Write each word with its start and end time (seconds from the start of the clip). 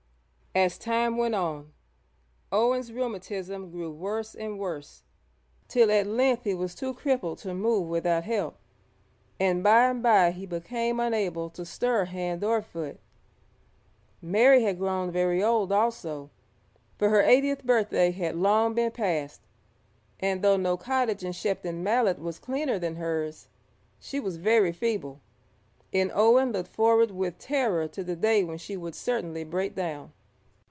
As 0.53 0.77
time 0.77 1.15
went 1.15 1.33
on, 1.33 1.71
Owen's 2.51 2.91
rheumatism 2.91 3.71
grew 3.71 3.89
worse 3.89 4.35
and 4.35 4.59
worse, 4.59 5.01
till 5.69 5.89
at 5.89 6.05
length 6.05 6.43
he 6.43 6.53
was 6.53 6.75
too 6.75 6.93
crippled 6.93 7.37
to 7.37 7.53
move 7.53 7.87
without 7.87 8.25
help, 8.25 8.57
and 9.39 9.63
by 9.63 9.85
and 9.85 10.03
bye 10.03 10.31
he 10.31 10.45
became 10.45 10.99
unable 10.99 11.49
to 11.51 11.63
stir 11.63 12.03
hand 12.03 12.43
or 12.43 12.61
foot. 12.61 12.99
Mary 14.21 14.61
had 14.61 14.77
grown 14.77 15.09
very 15.09 15.41
old 15.41 15.71
also, 15.71 16.29
for 16.97 17.07
her 17.07 17.21
eightieth 17.21 17.63
birthday 17.65 18.11
had 18.11 18.35
long 18.35 18.73
been 18.73 18.91
past, 18.91 19.39
and 20.19 20.41
though 20.41 20.57
no 20.57 20.75
cottage 20.75 21.23
in 21.23 21.31
Shepton 21.31 21.81
Mallet 21.81 22.19
was 22.19 22.39
cleaner 22.39 22.77
than 22.77 22.97
hers, 22.97 23.47
she 24.01 24.19
was 24.19 24.35
very 24.35 24.73
feeble, 24.73 25.21
and 25.93 26.11
Owen 26.13 26.51
looked 26.51 26.73
forward 26.75 27.11
with 27.11 27.37
terror 27.39 27.87
to 27.87 28.03
the 28.03 28.17
day 28.17 28.43
when 28.43 28.57
she 28.57 28.75
would 28.75 28.95
certainly 28.95 29.45
break 29.45 29.75
down. 29.75 30.11